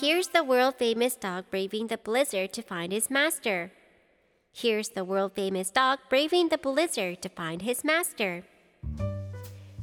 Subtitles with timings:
[0.00, 3.70] Here's the world famous dog braving the blizzard to find his master
[4.52, 8.44] Here's the world famous dog braving the blizzard to find his master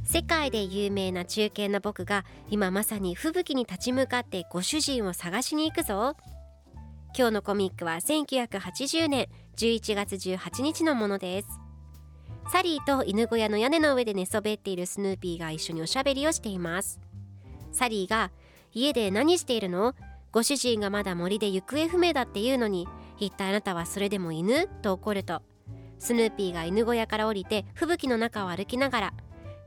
[0.03, 6.15] 世界で有名な中堅の僕が今まさに吹雪に立ち向かってご主人を探しに行くぞ
[7.17, 9.27] 今日のコミックは1980年
[9.58, 11.47] 11月18日のものです
[12.52, 16.99] サリーと犬小屋の屋根の上で寝そべっているスヌーピーが一緒におしゃべりをしています
[17.71, 18.31] サリーが
[18.73, 19.93] 家で何しているの？
[20.31, 22.87] ご主人がまだ森で行方不明だっていうのに。
[23.19, 24.67] 一体あなたはそれでも犬？
[24.83, 25.41] と怒ると。
[25.97, 29.13] スヌーピーが犬小屋から降りて吹雪の中を歩きながら。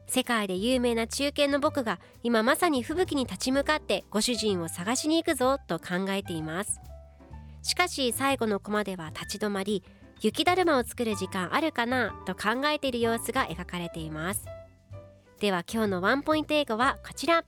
[0.07, 6.81] 世界で有名な中堅の僕が今まさに吹雪に立ち向かってご主人を探しに行くぞと考えています。
[7.63, 9.83] しかし最後のコマでは立ち止まり
[10.21, 12.15] 雪だるまを作る時間あるかな？
[12.27, 14.47] と考えている様子が描かれています。
[15.41, 17.45] では今日のワンポイント英語はこちら。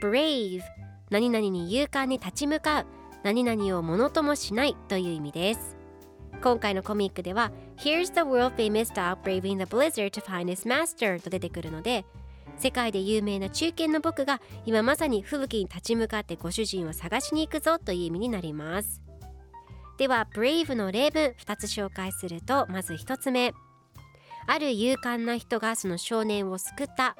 [0.00, 0.62] Brave
[1.10, 2.86] 何々に勇敢に立ち向かう
[3.22, 5.76] 何々をものともしないという意味です。
[6.42, 12.04] 今回のコミックでは Here's the world famous dog braving the blizzard to find his master と出てくるので
[12.58, 19.02] 世界で有名な中堅の僕が今まさに吹雪に立ち向かってご主人を探しに行くぞという意味になります。
[19.98, 23.52] では Brave の例文2つ紹介するとまず1つ目。
[24.46, 27.16] ある勇敢な人がその少年を救った。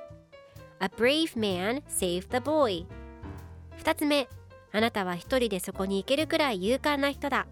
[0.80, 2.86] A brave man saved the boy
[3.82, 4.28] 2つ目
[4.72, 7.46] あなたは一人でそこに行けるくらい勇敢な人だ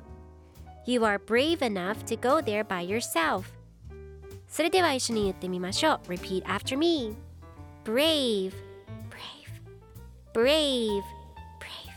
[0.87, 3.45] You are brave enough to go there by yourself
[4.49, 7.17] それでは一緒に言ってみましょう Repeat after me
[7.85, 8.53] Brave
[9.11, 9.53] Brave
[10.35, 11.03] Brave
[11.61, 11.95] Brave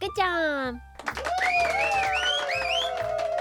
[0.00, 0.78] Good job!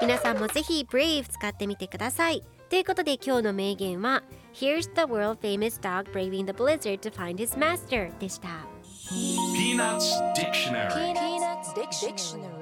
[0.02, 8.16] 皆さんもぜひ Brave 使ってみてくださいということで今日の名言は Here's the world famous dog braving the blizzard to find his master
[8.20, 8.48] でした
[9.56, 12.59] Peanuts Dictionary Peanuts Dictionary